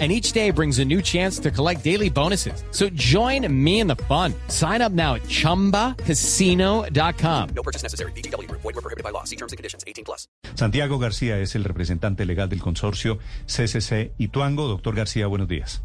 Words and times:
and 0.00 0.10
each 0.10 0.32
day 0.32 0.50
brings 0.50 0.80
a 0.80 0.84
new 0.84 1.00
chance 1.00 1.38
to 1.38 1.52
collect 1.52 1.84
daily 1.84 2.10
bonuses. 2.10 2.64
So 2.72 2.88
join 2.94 3.46
me 3.48 3.78
in 3.78 3.86
the 3.86 3.94
fun. 4.08 4.34
Sign 4.48 4.82
up 4.82 4.90
now 4.90 5.14
at 5.14 5.22
ChumbaCasino.com. 5.28 7.48
No 7.54 7.62
purchase 7.62 7.84
necessary. 7.84 8.10
BGW. 8.16 8.50
Void 8.50 8.64
were 8.64 8.72
prohibited 8.72 9.04
by 9.04 9.10
law. 9.10 9.22
See 9.22 9.36
terms 9.36 9.52
and 9.52 9.56
conditions. 9.56 9.84
18 9.86 10.04
plus. 10.04 10.26
Santiago 10.54 10.98
García 10.98 11.38
es 11.38 11.54
el 11.54 11.62
representante 11.64 12.26
legal 12.26 12.48
del 12.48 12.60
consorcio 12.60 13.20
CCC 13.46 14.10
Ituango. 14.18 14.66
Doctor 14.66 14.96
García, 14.96 15.28
buenos 15.28 15.46
días. 15.48 15.84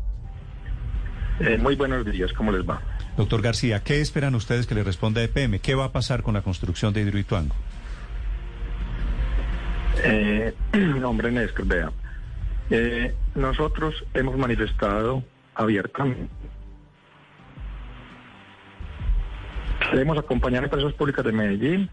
Eh, 1.40 1.58
muy 1.58 1.76
buenos 1.76 2.06
días, 2.06 2.34
¿cómo 2.34 2.52
les 2.52 2.68
va? 2.68 2.82
Doctor 3.16 3.42
García, 3.42 3.82
¿qué 3.82 4.02
esperan 4.02 4.36
ustedes 4.36 4.68
que 4.68 4.76
le 4.76 4.84
responda 4.84 5.24
EPM? 5.24 5.60
¿Qué 5.60 5.74
va 5.74 5.86
a 5.86 5.92
pasar 5.92 6.22
con 6.22 6.34
la 6.34 6.42
construcción 6.42 6.94
de 6.94 7.02
Hidroituango? 7.02 7.56
Eh, 10.04 10.54
hombre, 11.04 11.32
Néstor, 11.32 11.66
vea. 11.66 11.92
Eh, 12.70 13.14
nosotros 13.36 14.04
hemos 14.14 14.38
manifestado 14.38 15.24
abiertamente. 15.56 16.30
Queremos 19.92 20.18
acompañar 20.20 20.64
a 20.64 20.66
empresas 20.66 20.94
públicas 20.94 21.26
de 21.26 21.32
Medellín 21.32 21.90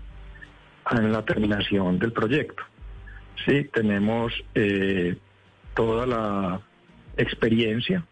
en 0.91 1.12
la 1.12 1.25
terminación 1.25 1.98
del 1.98 2.12
proyecto. 2.12 2.62
Sí, 3.45 3.65
tenemos 3.73 4.33
eh, 4.55 5.17
toda 5.75 6.07
la 6.07 6.61
experiencia 7.17 8.05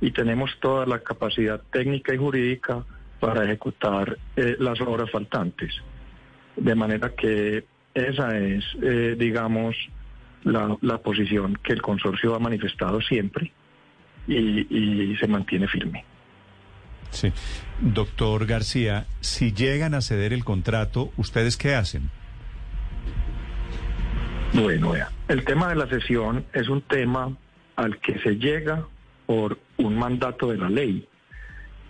y 0.00 0.10
tenemos 0.10 0.56
toda 0.60 0.86
la 0.86 1.00
capacidad 1.00 1.60
técnica 1.72 2.14
y 2.14 2.18
jurídica 2.18 2.84
para 3.20 3.44
ejecutar 3.44 4.18
eh, 4.36 4.56
las 4.58 4.80
obras 4.80 5.10
faltantes. 5.10 5.74
De 6.56 6.74
manera 6.74 7.10
que 7.10 7.64
esa 7.94 8.36
es, 8.38 8.64
eh, 8.82 9.16
digamos, 9.18 9.76
la, 10.44 10.76
la, 10.80 10.98
posición 10.98 11.58
que 11.62 11.72
el 11.72 11.82
consorcio 11.82 12.34
ha 12.34 12.38
manifestado 12.38 13.00
siempre 13.00 13.52
y, 14.26 15.12
y 15.12 15.16
se 15.16 15.26
mantiene 15.26 15.66
firme. 15.68 16.04
Sí. 17.10 17.32
Doctor 17.80 18.46
García, 18.46 19.06
si 19.20 19.52
llegan 19.52 19.94
a 19.94 20.00
ceder 20.00 20.32
el 20.32 20.44
contrato, 20.44 21.12
¿ustedes 21.16 21.56
qué 21.56 21.74
hacen? 21.74 22.10
Bueno, 24.52 24.90
vea, 24.90 25.10
el 25.28 25.44
tema 25.44 25.68
de 25.68 25.74
la 25.74 25.88
sesión 25.88 26.44
es 26.52 26.68
un 26.68 26.82
tema 26.82 27.36
al 27.76 27.98
que 27.98 28.18
se 28.20 28.36
llega 28.36 28.86
por 29.26 29.58
un 29.78 29.98
mandato 29.98 30.48
de 30.48 30.58
la 30.58 30.68
ley, 30.68 31.08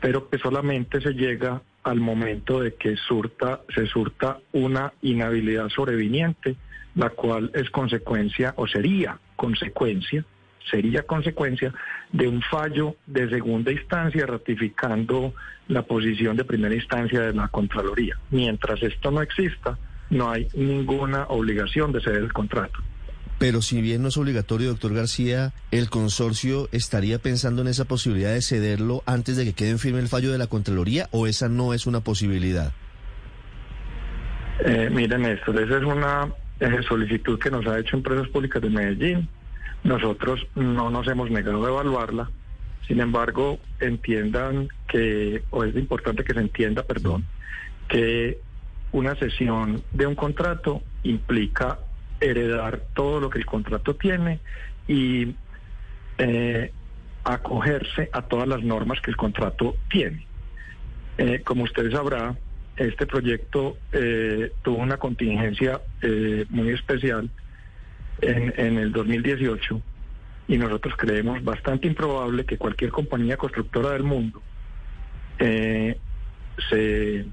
pero 0.01 0.31
que 0.31 0.39
solamente 0.39 1.01
se 1.01 1.13
llega 1.13 1.61
al 1.85 2.01
momento 2.01 2.61
de 2.61 2.75
que 2.75 2.97
surta, 2.97 3.61
se 3.75 3.87
surta 3.87 4.39
una 4.53 4.93
inhabilidad 5.03 5.69
sobreviniente, 5.69 6.57
la 6.95 7.11
cual 7.11 7.51
es 7.55 7.71
consecuencia 7.71 8.55
o 8.57 8.67
sería 8.67 9.19
consecuencia, 9.37 10.25
sería 10.71 11.03
consecuencia 11.03 11.73
de 12.11 12.27
un 12.27 12.41
fallo 12.43 12.97
de 13.07 13.29
segunda 13.29 13.71
instancia 13.71 14.27
ratificando 14.27 15.35
la 15.69 15.83
posición 15.83 16.37
de 16.37 16.45
primera 16.45 16.75
instancia 16.75 17.21
de 17.21 17.35
la 17.35 17.49
Contraloría. 17.49 18.19
Mientras 18.31 18.83
esto 18.83 19.11
no 19.11 19.21
exista, 19.21 19.79
no 20.11 20.31
hay 20.31 20.49
ninguna 20.55 21.25
obligación 21.29 21.93
de 21.93 22.01
ceder 22.01 22.23
el 22.23 22.33
contrato. 22.33 22.81
Pero 23.39 23.63
si 23.63 23.81
bien 23.83 24.03
no 24.03 24.09
es 24.09 24.17
obligatorio, 24.17 24.69
doctor 24.69 24.95
García, 24.95 25.53
¿el 25.71 25.91
consorcio 25.91 26.69
estaría 26.73 27.19
pensando 27.19 27.63
en 27.63 27.69
esa 27.69 27.85
posibilidad 27.85 28.33
de 28.33 28.43
cederlo 28.43 29.03
antes 29.07 29.37
de 29.37 29.45
que 29.45 29.55
quede 29.55 29.71
en 29.71 29.79
firme 29.79 30.01
el 30.01 30.09
fallo 30.09 30.31
de 30.31 30.39
la 30.39 30.47
Contraloría 30.47 31.09
o 31.11 31.27
esa 31.27 31.49
no 31.49 31.75
es 31.75 31.87
una 31.87 32.01
posibilidad? 32.01 32.73
Eh, 34.65 34.89
miren, 34.91 35.23
Néstor, 35.23 35.61
esa 35.61 35.79
es 35.79 35.85
una 35.85 36.33
eh, 36.61 36.81
solicitud 36.89 37.39
que 37.39 37.51
nos 37.51 37.67
ha 37.67 37.79
hecho 37.79 37.97
Empresas 37.97 38.29
Públicas 38.29 38.63
de 38.63 38.71
Medellín. 38.71 39.29
Nosotros 39.83 40.47
no 40.55 40.91
nos 40.91 41.07
hemos 41.09 41.31
negado 41.31 41.65
a 41.67 41.71
evaluarla. 41.71 42.31
Sin 42.87 43.01
embargo, 43.01 43.59
entiendan 43.81 44.69
que, 44.89 45.43
o 45.51 45.65
es 45.65 45.75
importante 45.75 46.23
que 46.23 46.35
se 46.35 46.41
entienda, 46.41 46.83
perdón, 46.83 47.25
que 47.89 48.39
una 48.93 49.17
sesión 49.17 49.83
de 49.93 50.07
un 50.07 50.15
contrato 50.15 50.83
implica 51.03 51.79
heredar 52.25 52.81
todo 52.95 53.21
lo 53.21 53.31
que 53.31 53.39
el 53.39 53.47
contrato 53.47 53.95
tiene 53.95 54.41
y 54.89 55.35
eh, 56.19 56.73
acogerse 57.25 58.09
a 58.13 58.23
todas 58.23 58.49
las 58.49 58.63
normas 58.63 59.01
que 59.01 59.11
el 59.11 59.17
contrato 59.17 59.77
tiene. 59.91 60.27
Eh, 61.19 61.43
como 61.45 61.65
usted 61.65 61.91
sabrá, 61.91 62.37
este 62.77 63.07
proyecto 63.07 63.77
eh, 63.93 64.53
tuvo 64.63 64.79
una 64.79 64.97
contingencia 64.97 65.81
muy 66.51 66.71
especial 66.71 67.31
en, 68.21 68.79
el 68.79 68.93
2018 68.93 69.81
y 70.49 70.59
nosotros 70.59 70.95
creemos 70.97 71.43
bastante 71.43 71.87
improbable 71.87 72.45
que 72.45 72.59
cualquier 72.59 72.91
compañía 72.91 73.37
constructora 73.37 73.91
del 73.91 74.03
mundo 74.03 74.43
se 75.39 77.27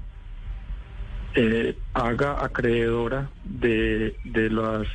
eh, 1.34 1.76
haga 1.94 2.44
acreedora 2.44 3.30
de, 3.44 4.16
de 4.24 4.50
las 4.50 4.86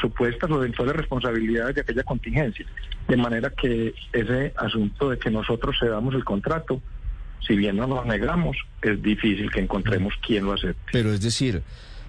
supuestas 0.00 0.50
o 0.50 0.56
eventuales 0.56 0.96
responsabilidades 0.96 1.74
de 1.76 1.80
aquella 1.82 2.02
contingencia. 2.02 2.66
De 3.08 3.16
manera 3.16 3.50
que 3.50 3.94
ese 4.12 4.52
asunto 4.56 5.10
de 5.10 5.18
que 5.18 5.30
nosotros 5.30 5.76
cedamos 5.78 6.14
el 6.14 6.24
contrato, 6.24 6.80
si 7.46 7.56
bien 7.56 7.76
no 7.76 7.86
nos 7.86 8.06
negamos, 8.06 8.56
es 8.82 9.02
difícil 9.02 9.50
que 9.50 9.60
encontremos 9.60 10.14
quién 10.26 10.44
lo 10.44 10.54
acepte. 10.54 10.90
Pero 10.92 11.12
es 11.12 11.20
decir, 11.20 11.62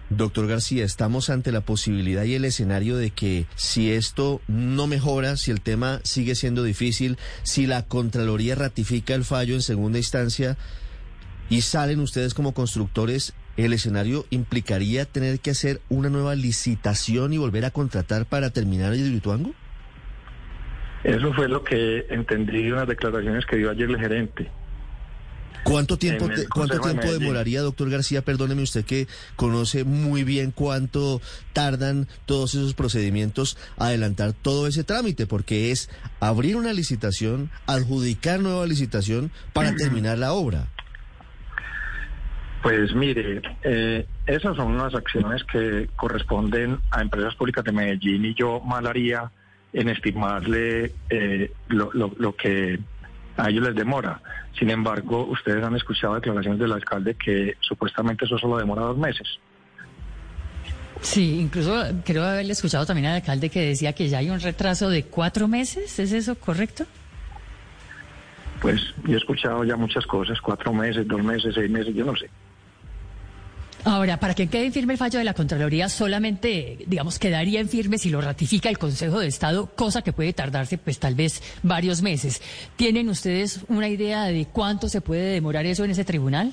doctor 0.10 0.48
García, 0.48 0.86
estamos 0.86 1.30
ante 1.30 1.52
la 1.52 1.62
posibilidad 1.62 2.24
y 2.24 2.36
el 2.36 2.46
escenario 2.46 2.98
de 2.98 3.12
que 3.12 3.46
si 3.56 3.92
esto 3.92 4.42
no 4.48 4.88
mejora, 4.88 5.38
si 5.38 5.52
el 5.52 5.62
tema 5.62 6.00
sigue 6.04 6.36
siendo 6.36 6.64
difícil, 6.64 7.18
si 7.44 7.68
la 7.68 7.84
Contraloría 7.84 8.56
ratifica 8.56 9.14
el 9.14 9.26
fallo 9.26 9.56
en 9.56 9.62
segunda 9.62 9.98
instancia, 9.98 10.58
y 11.50 11.62
salen 11.62 12.00
ustedes 12.00 12.34
como 12.34 12.54
constructores, 12.54 13.34
¿el 13.58 13.74
escenario 13.74 14.26
implicaría 14.30 15.06
tener 15.06 15.40
que 15.40 15.52
hacer 15.52 15.82
una 15.90 16.10
nueva 16.10 16.36
licitación 16.36 17.34
y 17.34 17.38
volver 17.38 17.66
a 17.66 17.72
contratar 17.72 18.26
para 18.26 18.50
terminar 18.50 18.94
el 18.94 19.00
Hidroituango? 19.00 19.54
Eso 21.04 21.34
fue 21.34 21.48
lo 21.48 21.64
que 21.64 22.06
entendí 22.10 22.64
de 22.64 22.74
unas 22.74 22.88
declaraciones 22.88 23.46
que 23.46 23.58
dio 23.58 23.70
ayer 23.70 23.90
el 23.90 24.00
gerente. 24.00 24.50
¿Cuánto 25.64 25.98
tiempo, 25.98 26.30
te, 26.30 26.48
¿cuánto 26.48 26.80
tiempo 26.80 27.12
de 27.12 27.18
demoraría, 27.18 27.62
doctor 27.62 27.90
García? 27.90 28.22
Perdóneme 28.24 28.62
usted 28.62 28.86
que 28.86 29.08
conoce 29.36 29.84
muy 29.84 30.24
bien 30.24 30.52
cuánto 30.52 31.22
tardan 31.54 32.08
todos 32.28 32.54
esos 32.54 32.76
procedimientos 32.76 33.58
a 33.78 33.88
adelantar 33.88 34.34
todo 34.34 34.68
ese 34.68 34.84
trámite, 34.84 35.26
porque 35.26 35.72
es 35.72 35.90
abrir 36.20 36.56
una 36.56 36.72
licitación, 36.72 37.50
adjudicar 37.66 38.42
nueva 38.42 38.68
licitación 38.68 39.32
para 39.54 39.76
terminar 39.76 40.20
la 40.20 40.34
obra. 40.34 40.68
Pues 42.66 42.96
mire, 42.96 43.44
eh, 43.62 44.08
esas 44.26 44.56
son 44.56 44.72
unas 44.72 44.96
acciones 44.96 45.44
que 45.44 45.88
corresponden 45.96 46.80
a 46.90 47.04
empresas 47.04 47.36
públicas 47.36 47.64
de 47.64 47.72
Medellín 47.72 48.26
y 48.26 48.34
yo 48.34 48.60
mal 48.60 48.88
haría 48.88 49.30
en 49.72 49.88
estimarle 49.88 50.92
eh, 51.12 51.52
lo, 51.68 51.94
lo, 51.94 52.12
lo, 52.18 52.36
que 52.36 52.80
a 53.38 53.50
ellos 53.52 53.68
les 53.68 53.76
demora. 53.76 54.20
Sin 54.58 54.72
embargo, 54.72 55.28
ustedes 55.28 55.64
han 55.64 55.76
escuchado 55.76 56.16
declaraciones 56.16 56.60
del 56.60 56.72
alcalde 56.72 57.14
que 57.14 57.54
supuestamente 57.60 58.26
eso 58.26 58.40
solo 58.40 58.58
demora 58.58 58.82
dos 58.82 58.98
meses. 58.98 59.28
Sí, 61.02 61.42
incluso 61.42 61.84
creo 62.04 62.24
haberle 62.24 62.54
escuchado 62.54 62.84
también 62.84 63.06
al 63.06 63.18
alcalde 63.18 63.52
que 63.52 63.62
decía 63.62 63.94
que 63.94 64.10
ya 64.10 64.18
hay 64.18 64.32
un 64.32 64.40
retraso 64.40 64.90
de 64.90 65.04
cuatro 65.04 65.48
meses, 65.48 66.00
¿es 66.00 66.12
eso 66.12 66.34
correcto? 66.34 66.88
Pues 68.60 68.82
yo 69.04 69.14
he 69.14 69.18
escuchado 69.18 69.64
ya 69.64 69.76
muchas 69.76 70.08
cosas, 70.08 70.42
cuatro 70.42 70.74
meses, 70.74 71.08
dos 71.08 71.24
meses, 71.24 71.54
seis 71.54 71.70
meses, 71.70 71.94
yo 71.94 72.04
no 72.04 72.16
sé. 72.16 72.28
Ahora, 73.86 74.20
para 74.20 74.34
que 74.34 74.48
quede 74.48 74.66
en 74.66 74.74
firme 74.74 74.94
el 74.94 75.00
fallo 75.00 75.20
de 75.20 75.26
la 75.26 75.36
Contraloría, 75.36 75.90
solamente, 75.90 76.80
digamos, 76.88 77.20
quedaría 77.20 77.60
en 77.60 77.70
firme 77.70 78.00
si 78.00 78.10
lo 78.10 78.20
ratifica 78.20 78.68
el 78.68 78.80
Consejo 78.80 79.20
de 79.20 79.28
Estado, 79.28 79.68
cosa 79.76 80.02
que 80.02 80.12
puede 80.12 80.34
tardarse, 80.34 80.80
pues, 80.80 80.98
tal 81.00 81.14
vez 81.14 81.60
varios 81.62 82.02
meses. 82.02 82.42
¿Tienen 82.78 83.10
ustedes 83.10 83.64
una 83.68 83.88
idea 83.88 84.24
de 84.24 84.48
cuánto 84.52 84.90
se 84.90 85.02
puede 85.02 85.34
demorar 85.34 85.68
eso 85.68 85.86
en 85.86 85.92
ese 85.92 86.04
tribunal? 86.04 86.52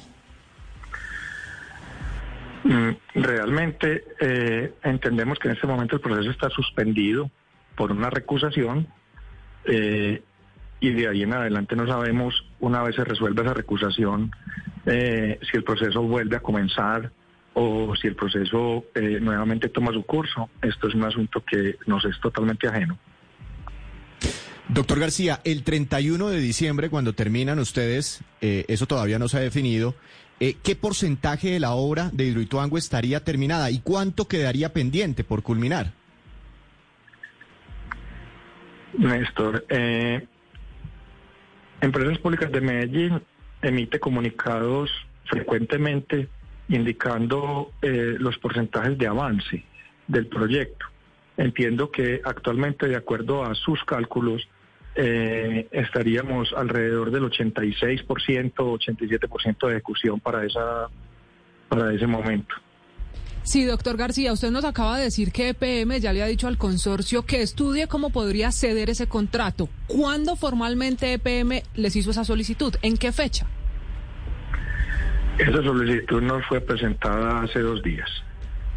Realmente 3.15 4.05
eh, 4.21 4.75
entendemos 4.85 5.39
que 5.39 5.49
en 5.49 5.55
este 5.55 5.67
momento 5.67 5.97
el 5.97 6.03
proceso 6.03 6.31
está 6.31 6.51
suspendido 6.51 7.31
por 7.77 7.93
una 7.93 8.11
recusación 8.11 8.87
eh, 9.65 10.23
y 10.81 10.91
de 10.91 11.09
ahí 11.09 11.23
en 11.23 11.33
adelante 11.33 11.77
no 11.77 11.87
sabemos, 11.87 12.45
una 12.61 12.83
vez 12.83 12.95
se 12.95 13.05
resuelva 13.05 13.43
esa 13.43 13.55
recusación, 13.55 14.31
eh, 14.85 15.39
si 15.51 15.57
el 15.57 15.65
proceso 15.65 16.03
vuelve 16.03 16.37
a 16.37 16.41
comenzar 16.41 17.11
o 17.55 17.95
si 17.97 18.09
el 18.09 18.17
proceso 18.17 18.85
eh, 18.95 19.19
nuevamente 19.21 19.69
toma 19.69 19.93
su 19.93 20.03
curso. 20.05 20.51
Esto 20.63 20.89
es 20.89 20.95
un 20.95 21.05
asunto 21.05 21.45
que 21.45 21.77
nos 21.87 22.05
es 22.05 22.19
totalmente 22.21 22.69
ajeno. 22.69 22.99
Doctor 24.69 25.01
García, 25.01 25.41
el 25.45 25.65
31 25.65 26.29
de 26.29 26.39
diciembre, 26.39 26.89
cuando 26.89 27.13
terminan 27.13 27.59
ustedes, 27.59 28.23
eh, 28.41 28.65
eso 28.69 28.87
todavía 28.87 29.19
no 29.19 29.29
se 29.29 29.37
ha 29.37 29.41
definido, 29.41 29.95
eh, 30.41 30.57
¿qué 30.63 30.75
porcentaje 30.75 31.51
de 31.51 31.61
la 31.61 31.73
obra 31.73 32.11
de 32.13 32.25
Hidroituango 32.25 32.79
estaría 32.79 33.23
terminada 33.23 33.71
y 33.71 33.81
cuánto 33.81 34.27
quedaría 34.27 34.73
pendiente 34.73 35.25
por 35.25 35.43
culminar? 35.43 35.93
Néstor, 38.99 39.65
eh, 39.69 40.27
Empresas 41.81 42.19
Públicas 42.19 42.51
de 42.51 42.61
Medellín 42.61 43.23
emite 43.61 44.01
comunicados 44.01 44.91
frecuentemente 45.27 46.29
indicando 46.73 47.73
eh, 47.83 48.17
los 48.19 48.39
porcentajes 48.39 48.97
de 48.97 49.07
avance 49.07 49.63
del 50.09 50.27
proyecto. 50.27 50.87
Entiendo 51.37 51.91
que 51.91 52.21
actualmente, 52.25 52.89
de 52.89 52.97
acuerdo 52.97 53.45
a 53.45 53.55
sus 53.55 53.83
cálculos, 53.85 54.49
eh, 54.95 55.69
estaríamos 55.71 56.53
alrededor 56.55 57.11
del 57.11 57.25
86%, 57.25 58.53
87% 58.55 59.67
de 59.67 59.73
ejecución 59.73 60.21
para, 60.21 60.45
esa, 60.45 60.89
para 61.69 61.93
ese 61.93 62.07
momento. 62.07 62.55
Sí, 63.43 63.65
doctor 63.65 63.97
García, 63.97 64.33
usted 64.33 64.51
nos 64.51 64.65
acaba 64.65 64.99
de 64.99 65.05
decir 65.05 65.33
que 65.33 65.49
EPM 65.49 65.99
ya 65.99 66.13
le 66.13 66.23
ha 66.23 66.27
dicho 66.27 66.47
al 66.47 66.59
consorcio 66.59 67.27
que 67.27 67.43
estudie 67.43 67.89
cómo 67.89 68.11
podría 68.11 68.53
ceder 68.53 68.89
ese 68.89 69.09
contrato. 69.09 69.69
¿Cuándo 69.89 70.37
formalmente 70.37 71.13
EPM 71.15 71.63
les 71.75 71.97
hizo 71.97 72.13
esa 72.13 72.25
solicitud? 72.25 72.75
¿En 72.83 72.97
qué 72.97 73.11
fecha? 73.11 73.47
Esa 75.43 75.61
solicitud 75.61 76.23
nos 76.23 76.47
fue 76.47 76.61
presentada 76.61 77.43
hace 77.43 77.59
dos 77.59 77.83
días. 77.83 78.09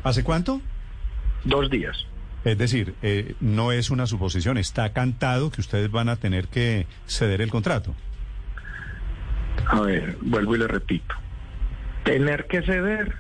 ¿Hace 0.03 0.23
cuánto? 0.23 0.61
Dos 1.43 1.69
días. 1.69 2.07
Es 2.43 2.57
decir, 2.57 2.95
eh, 3.03 3.35
no 3.39 3.71
es 3.71 3.91
una 3.91 4.07
suposición, 4.07 4.57
está 4.57 4.91
cantado 4.91 5.51
que 5.51 5.61
ustedes 5.61 5.91
van 5.91 6.09
a 6.09 6.15
tener 6.15 6.47
que 6.47 6.87
ceder 7.05 7.41
el 7.41 7.51
contrato. 7.51 7.93
A 9.67 9.79
ver, 9.81 10.17
vuelvo 10.21 10.55
y 10.55 10.59
le 10.59 10.67
repito. 10.67 11.13
Tener 12.03 12.45
que 12.47 12.63
ceder 12.63 13.15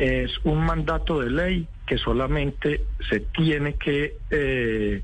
es 0.00 0.32
un 0.42 0.58
mandato 0.58 1.20
de 1.20 1.30
ley 1.30 1.68
que 1.86 1.96
solamente 1.96 2.84
se 3.08 3.20
tiene 3.20 3.74
que 3.74 4.16
eh, 4.30 5.02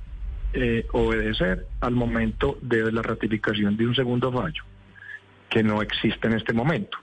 eh, 0.54 0.86
obedecer 0.90 1.66
al 1.80 1.92
momento 1.92 2.58
de 2.62 2.90
la 2.90 3.02
ratificación 3.02 3.76
de 3.76 3.86
un 3.86 3.94
segundo 3.94 4.32
fallo, 4.32 4.64
que 5.48 5.62
no 5.62 5.82
existe 5.82 6.26
en 6.26 6.34
este 6.34 6.52
momento. 6.52 6.98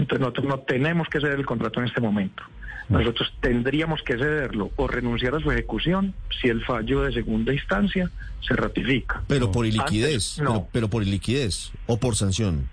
Entonces 0.00 0.20
nosotros 0.20 0.46
no 0.46 0.58
tenemos 0.60 1.08
que 1.08 1.20
ceder 1.20 1.38
el 1.38 1.46
contrato 1.46 1.80
en 1.80 1.86
este 1.86 2.00
momento. 2.00 2.42
Nosotros 2.88 3.32
tendríamos 3.40 4.02
que 4.02 4.14
cederlo 4.14 4.70
o 4.76 4.88
renunciar 4.88 5.34
a 5.36 5.40
su 5.40 5.50
ejecución 5.52 6.12
si 6.40 6.48
el 6.48 6.64
fallo 6.64 7.02
de 7.02 7.12
segunda 7.12 7.52
instancia 7.52 8.10
se 8.40 8.54
ratifica. 8.56 9.22
Pero 9.28 9.52
por 9.52 9.64
iliquidez, 9.66 10.38
Antes, 10.38 10.40
no. 10.40 10.52
pero, 10.52 10.68
pero 10.72 10.88
por 10.88 11.02
iliquidez 11.04 11.70
o 11.86 11.98
por 11.98 12.16
sanción. 12.16 12.68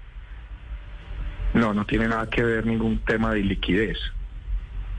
No, 1.54 1.74
no 1.74 1.86
tiene 1.86 2.08
nada 2.08 2.28
que 2.30 2.44
ver 2.44 2.66
ningún 2.66 3.00
tema 3.00 3.34
de 3.34 3.42
liquidez. 3.42 3.98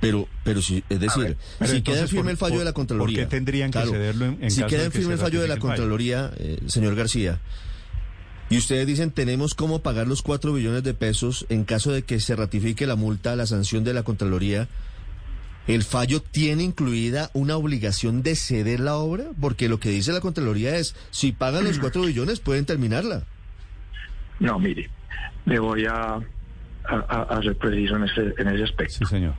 Pero, 0.01 0.29
pero 0.45 0.63
si, 0.63 0.85
es 0.89 1.01
decir, 1.01 1.37
ver, 1.59 1.69
si 1.69 1.83
queda 1.83 1.95
entonces, 1.97 2.11
firme 2.11 2.23
¿por- 2.25 2.31
el 2.31 2.37
fallo 2.37 2.53
por- 2.53 2.59
de 2.61 2.65
la 2.67 2.73
Contraloría. 2.73 3.19
por 3.19 3.25
qué 3.29 3.37
tendrían 3.37 3.71
que 3.73 3.81
cederlo 3.87 4.27
en- 4.27 4.39
en 4.43 4.51
Si 4.53 4.61
caso 4.61 4.71
queda 4.71 4.83
de 4.85 4.91
que 4.91 4.99
firme 4.99 5.15
el 5.15 5.19
fallo 5.19 5.41
de 5.43 5.49
la? 5.49 5.57
Contraloría, 5.57 6.31
eh, 6.37 6.61
señor 6.67 6.95
García, 6.95 7.41
y 8.51 8.57
ustedes 8.59 8.87
dicen 8.87 9.11
tenemos 9.11 9.55
cómo 9.55 9.81
pagar 9.83 10.07
los 10.07 10.23
cuatro 10.23 10.53
billones 10.53 10.83
de 10.83 10.95
pesos 10.95 11.47
en 11.49 11.65
caso 11.65 11.93
de 11.93 12.03
que 12.03 12.19
se 12.21 12.35
ratifique 12.37 12.87
la 12.87 12.97
multa, 12.97 13.37
la 13.37 13.47
sanción 13.47 13.85
de 13.85 13.93
la 13.95 14.03
Contraloría, 14.05 14.69
¿el 15.67 15.83
fallo 15.83 16.23
tiene 16.23 16.63
incluida 16.63 17.31
una 17.35 17.57
obligación 17.57 18.23
de 18.23 18.37
ceder 18.37 18.81
la 18.81 18.97
obra? 18.97 19.25
Porque 19.41 19.69
lo 19.69 19.79
que 19.81 19.91
dice 19.91 20.13
la 20.13 20.21
Contraloría 20.21 20.77
es, 20.77 20.97
si 21.11 21.33
pagan 21.33 21.65
los 21.65 21.79
cuatro 21.79 22.03
billones 22.03 22.41
pueden 22.41 22.65
terminarla. 22.65 23.25
No, 24.41 24.59
mire, 24.59 24.89
le 25.45 25.59
voy 25.59 25.85
a, 25.85 26.15
a- 26.15 26.21
a- 26.89 27.23
a 27.39 27.43
ser 27.43 27.57
preciso 27.59 27.97
en 27.97 28.05
ese, 28.05 28.35
en 28.39 28.49
ese 28.49 28.65
aspecto. 28.65 28.95
Sí, 28.99 29.05
señor. 29.05 29.35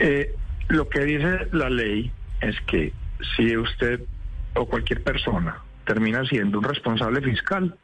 Eh, 0.00 0.34
lo 0.68 0.88
que 0.88 1.04
dice 1.04 1.48
la 1.52 1.70
ley 1.70 2.10
es 2.40 2.56
que 2.66 2.92
si 3.36 3.56
usted 3.56 4.00
o 4.54 4.66
cualquier 4.66 5.02
persona 5.02 5.58
termina 5.88 6.22
siendo 6.26 6.58
un 6.58 6.64
responsable 6.64 7.22
fiscal 7.22 7.74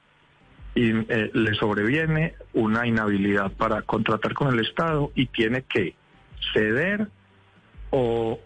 y 0.75 0.91
eh, 0.91 1.31
le 1.33 1.55
sobreviene 1.55 2.35
una 2.53 2.87
inhabilidad 2.87 3.51
para 3.53 3.81
contratar 3.81 4.35
con 4.35 4.53
el 4.53 4.61
Estado 4.61 5.11
y 5.15 5.25
tiene 5.27 5.63
que 5.63 5.97
ceder 6.53 7.09
o 7.89 8.39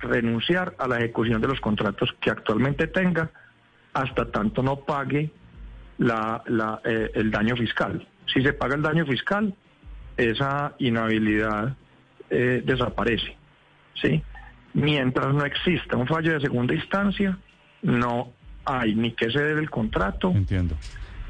renunciar 0.00 0.74
a 0.78 0.86
la 0.86 0.98
ejecución 0.98 1.40
de 1.40 1.48
los 1.48 1.60
contratos 1.60 2.14
que 2.20 2.30
actualmente 2.30 2.88
tenga 2.88 3.30
hasta 3.94 4.30
tanto 4.30 4.62
no 4.62 4.80
pague 4.80 5.30
la, 5.96 6.42
la, 6.46 6.82
eh, 6.84 7.10
el 7.14 7.30
daño 7.30 7.56
fiscal. 7.56 8.06
Si 8.26 8.42
se 8.42 8.52
paga 8.52 8.74
el 8.74 8.82
daño 8.82 9.06
fiscal, 9.06 9.54
esa 10.18 10.74
inhabilidad 10.78 11.74
eh, 12.28 12.62
desaparece. 12.62 13.34
¿sí? 13.94 14.22
Mientras 14.74 15.32
no 15.32 15.46
exista 15.46 15.96
un 15.96 16.06
fallo 16.06 16.34
de 16.34 16.40
segunda 16.40 16.74
instancia, 16.74 17.38
no 17.80 18.34
hay 18.68 18.94
ni 18.94 19.12
que 19.12 19.30
ceder 19.30 19.58
el 19.58 19.70
contrato, 19.70 20.30
Entiendo. 20.30 20.74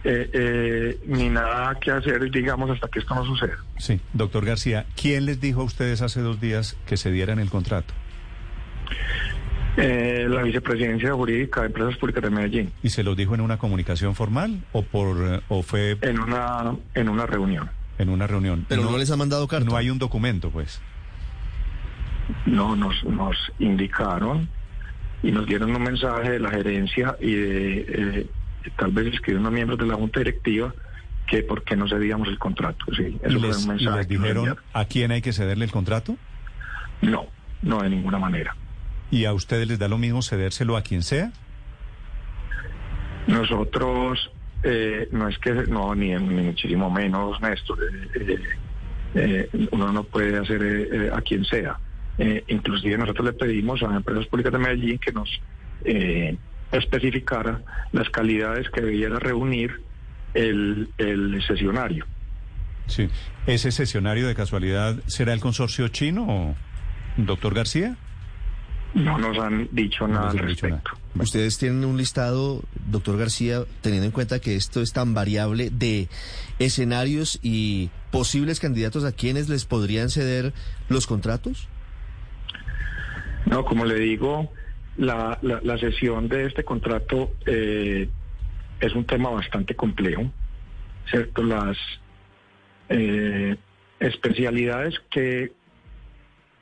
eh, 0.05 0.31
eh, 0.32 0.99
ni 1.06 1.29
nada 1.29 1.75
que 1.81 1.90
hacer, 1.90 2.31
digamos, 2.31 2.70
hasta 2.70 2.88
que 2.88 2.99
esto 3.00 3.14
no 3.14 3.25
suceda. 3.25 3.56
Sí, 3.79 4.00
doctor 4.12 4.44
García, 4.44 4.87
¿quién 5.00 5.26
les 5.26 5.40
dijo 5.40 5.61
a 5.61 5.64
ustedes 5.64 6.02
hace 6.02 6.20
dos 6.20 6.40
días 6.40 6.76
que 6.87 6.96
se 6.96 7.11
dieran 7.11 7.38
el 7.38 7.50
contrato? 7.50 7.94
Eh, 9.76 10.26
la 10.29 10.43
vicepresidencia 10.43 11.12
jurídica 11.12 11.61
de 11.61 11.67
Empresas 11.69 11.96
Públicas 11.99 12.23
de 12.23 12.31
Medellín, 12.31 12.73
¿Y 12.82 12.90
se 12.90 13.05
los 13.05 13.17
dijo 13.17 13.35
en 13.37 13.40
una 13.40 13.58
comunicación 13.58 14.17
formal 14.17 14.64
o 14.73 14.82
por 14.82 15.35
eh, 15.35 15.40
o 15.49 15.62
fue 15.62 15.96
en 16.00 16.19
una, 16.19 16.75
en 16.94 17.08
una 17.08 17.26
reunión. 17.26 17.70
en 17.99 18.08
una 18.08 18.26
reunión? 18.26 18.67
Pero 18.69 18.82
no, 18.82 18.99
les 18.99 19.11
ha 19.12 19.17
mandado 19.17 19.46
carta. 19.46 19.69
no 19.70 19.76
hay 19.76 19.90
un 19.90 19.99
documento, 20.00 20.50
pues. 20.50 20.81
No 22.44 22.75
nos, 22.75 23.05
nos 23.05 23.37
indicaron 23.61 24.49
y 25.23 25.32
nos 25.32 25.47
dieron 25.47 25.75
un 25.75 25.82
mensaje 25.82 26.31
de 26.32 26.41
la 26.41 26.50
gerencia 26.50 27.17
y 27.20 27.35
de 27.35 27.79
eh, 27.88 28.26
tal 28.76 28.93
vez 28.93 29.06
escribieron 29.15 29.43
unos 29.43 29.53
miembros 29.53 29.79
de 29.79 29.87
la 29.87 29.94
junta 29.94 30.20
directiva 30.20 30.73
que 31.26 31.43
por 31.43 31.62
qué 31.65 31.76
no 31.76 31.88
cedíamos 31.88 32.29
el 32.29 32.38
contrato. 32.38 32.85
Sí, 32.97 33.19
¿Y 33.23 33.26
eso 33.26 33.38
fue 33.38 33.49
les, 33.49 33.56
un 33.59 33.65
y 33.65 33.69
mensaje. 33.69 33.99
les 33.99 34.09
dijeron 34.09 34.56
a 34.73 34.85
quién 34.87 35.11
hay 35.11 35.20
que 35.20 35.32
cederle 35.32 35.65
el 35.65 35.70
contrato? 35.70 36.17
No, 37.03 37.26
no 37.62 37.82
de 37.82 37.91
ninguna 37.91 38.19
manera. 38.19 38.56
¿Y 39.11 39.25
a 39.25 39.32
ustedes 39.32 39.69
les 39.69 39.79
da 39.79 39.88
lo 39.88 39.99
mismo 39.99 40.23
cedérselo 40.23 40.76
a 40.76 40.83
quien 40.83 41.02
sea? 41.02 41.33
Nosotros, 43.26 44.31
eh, 44.62 45.09
no 45.12 45.28
es 45.28 45.38
que, 45.38 45.52
no, 45.52 45.95
ni, 45.95 46.14
ni 46.14 46.42
muchísimo 46.45 46.90
menos, 46.90 47.40
Néstor, 47.40 47.78
eh, 48.14 48.38
eh, 49.14 49.49
uno 49.71 49.92
no 49.92 50.04
puede 50.04 50.38
hacer 50.38 51.12
a 51.12 51.21
quien 51.21 51.45
sea. 51.45 51.78
Eh, 52.18 52.44
inclusive 52.48 52.98
nosotros 52.98 53.26
le 53.26 53.32
pedimos 53.32 53.82
a 53.82 53.94
Empresas 53.94 54.26
Públicas 54.26 54.52
de 54.52 54.58
Medellín 54.58 54.98
que 54.98 55.12
nos 55.12 55.28
eh, 55.84 56.37
especificara 56.72 57.62
las 57.92 58.10
calidades 58.10 58.68
que 58.70 58.80
debiera 58.80 59.18
reunir 59.18 59.80
el, 60.34 60.88
el 60.98 61.42
sesionario. 61.46 62.06
Sí. 62.87 63.08
¿Ese 63.46 63.70
sesionario 63.70 64.26
de 64.26 64.34
casualidad 64.34 64.96
será 65.06 65.32
el 65.32 65.40
consorcio 65.40 65.88
chino 65.88 66.26
o 66.28 66.56
doctor 67.16 67.54
García? 67.54 67.96
No 68.94 69.18
nos 69.18 69.38
han 69.38 69.68
dicho 69.72 70.08
No 70.08 70.14
nada 70.14 70.30
al 70.30 70.38
respecto. 70.38 70.68
nada. 70.92 71.22
Ustedes 71.22 71.58
tienen 71.58 71.84
un 71.84 71.96
listado, 71.98 72.62
doctor 72.87 73.18
García, 73.18 73.64
teniendo 73.82 74.06
en 74.06 74.12
cuenta 74.12 74.40
que 74.40 74.56
esto 74.56 74.80
es 74.80 74.92
tan 74.92 75.14
variable 75.14 75.70
de 75.70 76.08
escenarios 76.58 77.38
y 77.42 77.90
posibles 78.10 78.60
candidatos 78.60 79.04
a 79.04 79.12
quienes 79.12 79.48
les 79.48 79.64
podrían 79.66 80.08
ceder 80.10 80.52
los 80.88 81.06
contratos. 81.06 81.68
No, 83.50 83.64
como 83.64 83.85
le 83.85 83.95
digo, 83.95 84.52
la, 84.99 85.38
la, 85.43 85.78
sesión 85.78 86.28
de 86.28 86.47
este 86.47 86.64
contrato 86.64 87.33
eh, 87.47 88.09
es 88.81 88.95
un 88.95 89.05
tema 89.05 89.31
bastante 89.31 89.75
complejo, 89.75 90.31
¿cierto? 91.09 91.43
Las 91.43 91.78
eh, 92.90 93.57
especialidades 94.00 95.00
que 95.11 95.52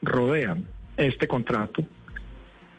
rodean 0.03 0.67
este 0.97 1.27
contrato 1.27 1.85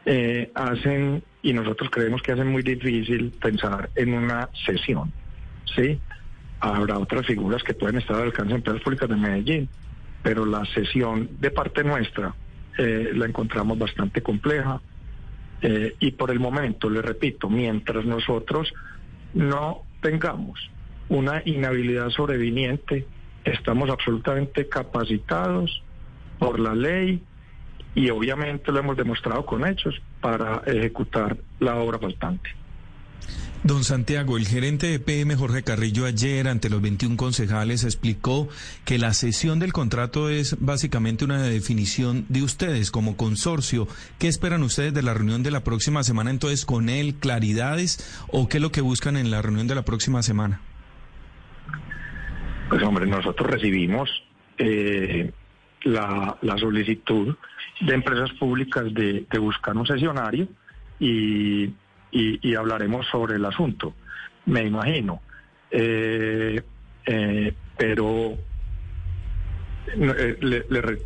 eh, 0.05 0.51
hacen, 0.55 1.21
y 1.41 1.51
nosotros 1.51 1.89
creemos 1.89 2.21
que 2.21 2.31
hacen 2.31 2.47
muy 2.47 2.61
difícil 2.61 3.31
pensar 3.41 3.89
en 3.95 4.13
una 4.13 4.49
sesión, 4.65 5.11
¿sí? 5.75 5.99
Habrá 6.61 6.97
otras 6.97 7.25
figuras 7.25 7.61
que 7.61 7.73
pueden 7.73 7.97
estar 7.97 8.15
al 8.15 8.23
alcance 8.23 8.49
de 8.51 8.55
empresas 8.55 8.81
públicas 8.81 9.09
de 9.09 9.15
Medellín, 9.17 9.69
pero 10.23 10.45
la 10.45 10.63
sesión 10.65 11.29
de 11.39 11.51
parte 11.51 11.83
nuestra 11.83 12.33
eh, 12.77 13.11
la 13.13 13.25
encontramos 13.25 13.77
bastante 13.77 14.21
compleja 14.21 14.81
eh, 15.61 15.95
y 15.99 16.11
por 16.11 16.31
el 16.31 16.39
momento, 16.39 16.89
le 16.89 17.01
repito, 17.01 17.49
mientras 17.49 18.05
nosotros 18.05 18.71
no 19.33 19.83
tengamos 20.01 20.59
una 21.09 21.41
inhabilidad 21.45 22.09
sobreviniente, 22.09 23.05
estamos 23.43 23.89
absolutamente 23.89 24.67
capacitados 24.67 25.81
por 26.37 26.59
la 26.59 26.75
ley 26.75 27.23
y 27.95 28.09
obviamente 28.09 28.71
lo 28.71 28.79
hemos 28.79 28.97
demostrado 28.97 29.45
con 29.45 29.65
hechos 29.65 29.99
para 30.21 30.61
ejecutar 30.65 31.37
la 31.59 31.77
obra 31.77 31.97
faltante. 31.97 32.49
Don 33.67 33.83
Santiago, 33.83 34.37
el 34.37 34.47
gerente 34.47 34.87
de 34.87 34.97
PM 34.97 35.35
Jorge 35.35 35.61
Carrillo 35.61 36.05
ayer 36.05 36.47
ante 36.47 36.69
los 36.69 36.81
21 36.81 37.17
concejales 37.17 37.83
explicó 37.83 38.47
que 38.85 38.97
la 38.97 39.13
cesión 39.13 39.59
del 39.59 39.73
contrato 39.73 40.29
es 40.29 40.55
básicamente 40.61 41.25
una 41.25 41.41
definición 41.41 42.25
de 42.29 42.43
ustedes 42.43 42.91
como 42.91 43.17
consorcio. 43.17 43.89
¿Qué 44.19 44.29
esperan 44.29 44.63
ustedes 44.63 44.93
de 44.93 45.03
la 45.03 45.13
reunión 45.13 45.43
de 45.43 45.51
la 45.51 45.65
próxima 45.65 46.03
semana 46.03 46.31
entonces 46.31 46.65
con 46.65 46.87
él? 46.87 47.15
¿Claridades 47.15 48.25
o 48.29 48.47
qué 48.47 48.55
es 48.55 48.63
lo 48.63 48.71
que 48.71 48.79
buscan 48.79 49.17
en 49.17 49.31
la 49.31 49.41
reunión 49.41 49.67
de 49.67 49.75
la 49.75 49.83
próxima 49.83 50.23
semana? 50.23 50.61
Pues 52.69 52.81
hombre, 52.83 53.05
nosotros 53.05 53.51
recibimos 53.51 54.09
eh, 54.59 55.29
la, 55.83 56.37
solicitud 56.57 57.35
de 57.81 57.93
empresas 57.93 58.31
públicas 58.39 58.85
de, 58.93 59.25
de 59.29 59.39
buscar 59.39 59.75
un 59.75 59.85
sesionario 59.85 60.47
y 61.01 61.73
y, 62.11 62.55
hablaremos 62.55 63.05
sobre 63.07 63.35
el 63.35 63.45
asunto, 63.45 63.93
me 64.45 64.63
imagino. 64.63 65.21
Eh, 65.69 66.61
eh, 67.05 67.53
pero 67.77 68.37
eh, 69.87 70.37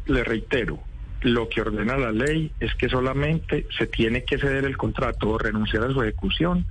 le, 0.05 0.23
reitero, 0.23 0.79
lo 1.21 1.49
que 1.49 1.61
ordena 1.61 1.97
la 1.97 2.11
ley 2.11 2.51
es 2.59 2.73
que 2.75 2.89
solamente 2.89 3.67
se 3.77 3.87
tiene 3.87 4.23
que 4.23 4.37
ceder 4.37 4.65
el 4.65 4.77
contrato 4.77 5.29
o 5.29 5.37
renunciar 5.37 5.83
a 5.83 5.91
su 5.91 6.01
ejecución 6.01 6.65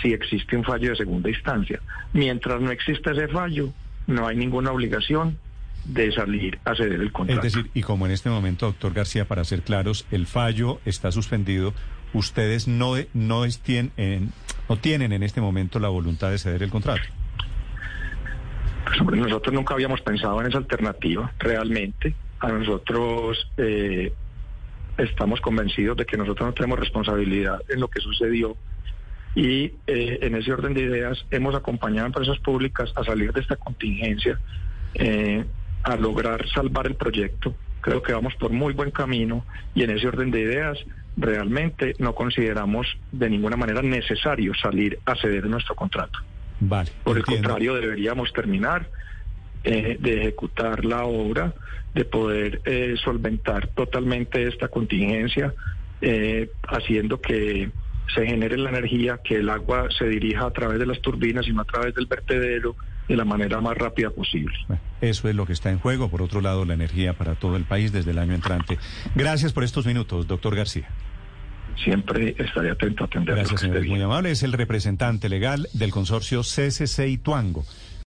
si 0.00 0.12
existe 0.12 0.56
un 0.56 0.64
fallo 0.64 0.90
de 0.90 0.96
segunda 0.96 1.28
instancia. 1.28 1.80
Mientras 2.12 2.60
no 2.60 2.70
exista 2.70 3.10
ese 3.10 3.28
fallo, 3.28 3.72
no 4.06 4.26
hay 4.26 4.36
ninguna 4.36 4.70
obligación 4.70 5.38
de 5.84 6.12
salir 6.12 6.58
a 6.64 6.74
ceder 6.74 7.00
el 7.00 7.12
contrato. 7.12 7.46
Es 7.46 7.52
decir, 7.52 7.70
y 7.74 7.82
como 7.82 8.06
en 8.06 8.12
este 8.12 8.30
momento, 8.30 8.66
doctor 8.66 8.92
García, 8.92 9.26
para 9.26 9.44
ser 9.44 9.62
claros, 9.62 10.06
el 10.10 10.26
fallo 10.26 10.80
está 10.84 11.10
suspendido 11.10 11.74
ustedes 12.12 12.68
no, 12.68 12.94
no, 13.14 13.44
tienen, 13.62 14.32
no 14.68 14.76
tienen 14.76 15.12
en 15.12 15.22
este 15.22 15.40
momento 15.40 15.78
la 15.78 15.88
voluntad 15.88 16.30
de 16.30 16.38
ceder 16.38 16.62
el 16.62 16.70
contrato. 16.70 17.02
Pues, 19.04 19.20
nosotros 19.20 19.54
nunca 19.54 19.74
habíamos 19.74 20.00
pensado 20.00 20.40
en 20.40 20.48
esa 20.48 20.58
alternativa, 20.58 21.32
realmente. 21.38 22.14
A 22.40 22.48
nosotros 22.48 23.50
eh, 23.56 24.12
estamos 24.96 25.40
convencidos 25.40 25.96
de 25.96 26.06
que 26.06 26.16
nosotros 26.16 26.48
no 26.48 26.54
tenemos 26.54 26.78
responsabilidad 26.78 27.60
en 27.68 27.80
lo 27.80 27.88
que 27.88 28.00
sucedió 28.00 28.56
y 29.34 29.72
eh, 29.86 30.18
en 30.22 30.34
ese 30.34 30.52
orden 30.52 30.74
de 30.74 30.82
ideas 30.82 31.24
hemos 31.30 31.54
acompañado 31.54 32.04
a 32.04 32.06
empresas 32.08 32.38
públicas 32.40 32.92
a 32.96 33.04
salir 33.04 33.32
de 33.32 33.40
esta 33.40 33.56
contingencia, 33.56 34.40
eh, 34.94 35.44
a 35.82 35.96
lograr 35.96 36.48
salvar 36.48 36.86
el 36.86 36.96
proyecto. 36.96 37.54
Creo 37.80 38.02
que 38.02 38.12
vamos 38.12 38.34
por 38.34 38.50
muy 38.50 38.72
buen 38.72 38.90
camino 38.90 39.44
y 39.74 39.84
en 39.84 39.90
ese 39.90 40.08
orden 40.08 40.30
de 40.30 40.40
ideas 40.40 40.78
realmente 41.16 41.94
no 41.98 42.14
consideramos 42.14 42.86
de 43.12 43.28
ninguna 43.28 43.56
manera 43.56 43.82
necesario 43.82 44.52
salir 44.54 44.98
a 45.04 45.14
ceder 45.16 45.46
nuestro 45.46 45.74
contrato. 45.74 46.18
Vale, 46.60 46.90
Por 47.02 47.16
el 47.16 47.24
contrario, 47.24 47.74
deberíamos 47.74 48.32
terminar 48.32 48.88
eh, 49.64 49.96
de 49.98 50.20
ejecutar 50.20 50.84
la 50.84 51.04
obra, 51.04 51.54
de 51.94 52.04
poder 52.04 52.60
eh, 52.64 52.94
solventar 53.02 53.68
totalmente 53.68 54.46
esta 54.46 54.68
contingencia, 54.68 55.54
eh, 56.00 56.50
haciendo 56.68 57.20
que 57.20 57.70
se 58.14 58.26
genere 58.26 58.56
la 58.56 58.70
energía, 58.70 59.20
que 59.22 59.36
el 59.36 59.48
agua 59.50 59.88
se 59.96 60.06
dirija 60.06 60.46
a 60.46 60.50
través 60.50 60.78
de 60.78 60.86
las 60.86 61.00
turbinas 61.00 61.46
y 61.46 61.52
no 61.52 61.62
a 61.62 61.64
través 61.64 61.94
del 61.94 62.06
vertedero 62.06 62.76
de 63.10 63.16
la 63.16 63.24
manera 63.24 63.60
más 63.60 63.76
rápida 63.76 64.10
posible. 64.10 64.54
eso 65.00 65.28
es 65.28 65.34
lo 65.34 65.44
que 65.44 65.52
está 65.52 65.70
en 65.70 65.80
juego. 65.80 66.08
Por 66.08 66.22
otro 66.22 66.40
lado, 66.40 66.64
la 66.64 66.74
energía 66.74 67.12
para 67.14 67.34
todo 67.34 67.56
el 67.56 67.64
país 67.64 67.90
desde 67.90 68.12
el 68.12 68.20
año 68.20 68.34
entrante. 68.34 68.78
Gracias 69.16 69.52
por 69.52 69.64
estos 69.64 69.84
minutos, 69.84 70.28
doctor 70.28 70.54
García. 70.54 70.88
Siempre 71.82 72.36
estaré 72.38 72.70
atento 72.70 73.02
a 73.02 73.06
atender. 73.08 73.34
Gracias, 73.34 73.62
señor. 73.62 73.84
Muy 73.84 74.00
amable. 74.00 74.30
Es 74.30 74.44
el 74.44 74.52
representante 74.52 75.28
legal 75.28 75.68
del 75.72 75.90
consorcio 75.90 76.42
CCC 76.42 77.08
y 77.08 77.18
Tuango. 77.18 77.64